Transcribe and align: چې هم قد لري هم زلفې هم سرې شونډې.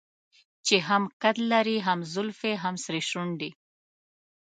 چې 0.65 0.75
هم 0.87 1.03
قد 1.21 1.37
لري 1.51 1.77
هم 1.87 1.99
زلفې 2.13 2.53
هم 2.63 2.75
سرې 2.85 3.01
شونډې. 3.09 3.49